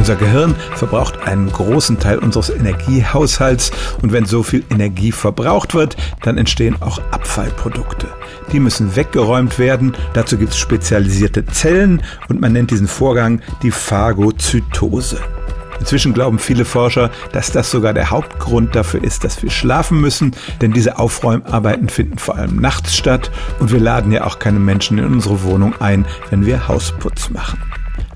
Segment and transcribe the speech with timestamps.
[0.00, 5.94] Unser Gehirn verbraucht einen großen Teil unseres Energiehaushalts und wenn so viel Energie verbraucht wird,
[6.22, 8.08] dann entstehen auch Abfallprodukte.
[8.50, 9.94] Die müssen weggeräumt werden.
[10.14, 15.20] Dazu gibt es spezialisierte Zellen und man nennt diesen Vorgang die Phagozytose.
[15.80, 20.34] Inzwischen glauben viele Forscher, dass das sogar der Hauptgrund dafür ist, dass wir schlafen müssen,
[20.62, 24.96] denn diese Aufräumarbeiten finden vor allem nachts statt und wir laden ja auch keine Menschen
[24.96, 27.60] in unsere Wohnung ein, wenn wir Hausputz machen.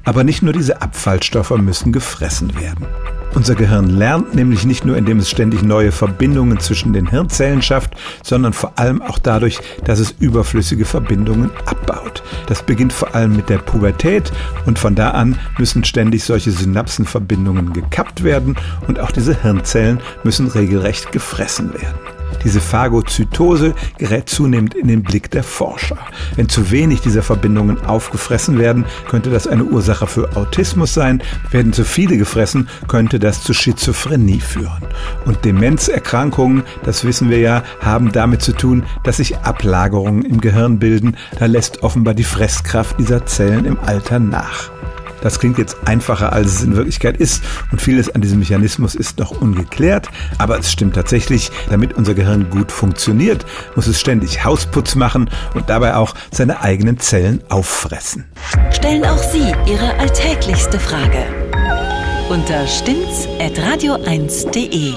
[0.05, 2.87] Aber nicht nur diese Abfallstoffe müssen gefressen werden.
[3.35, 7.95] Unser Gehirn lernt nämlich nicht nur, indem es ständig neue Verbindungen zwischen den Hirnzellen schafft,
[8.23, 12.23] sondern vor allem auch dadurch, dass es überflüssige Verbindungen abbaut.
[12.47, 14.31] Das beginnt vor allem mit der Pubertät
[14.67, 18.55] und von da an müssen ständig solche Synapsenverbindungen gekappt werden
[18.87, 22.14] und auch diese Hirnzellen müssen regelrecht gefressen werden.
[22.43, 25.99] Diese Phagozytose gerät zunehmend in den Blick der Forscher.
[26.37, 31.23] Wenn zu wenig dieser Verbindungen aufgefressen werden, könnte das eine Ursache für Autismus sein.
[31.51, 34.83] Werden zu viele gefressen, könnte das zu Schizophrenie führen.
[35.25, 40.79] Und Demenzerkrankungen, das wissen wir ja, haben damit zu tun, dass sich Ablagerungen im Gehirn
[40.79, 41.17] bilden.
[41.39, 44.71] Da lässt offenbar die Fresskraft dieser Zellen im Alter nach.
[45.25, 49.19] Das klingt jetzt einfacher, als es in Wirklichkeit ist und vieles an diesem Mechanismus ist
[49.19, 50.09] noch ungeklärt,
[50.39, 55.71] aber es stimmt tatsächlich, damit unser Gehirn gut funktioniert, muss es ständig Hausputz machen und
[55.71, 58.27] dabei auch seine eigenen Zellen auffressen.
[58.71, 61.27] Stellen auch Sie Ihre alltäglichste Frage
[62.29, 64.93] unter stimmtz.radio1.de.